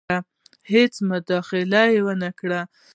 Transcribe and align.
هیڅ 0.71 0.93
مداخله 1.09 1.83
ونه 2.05 2.29
کړي. 2.39 2.61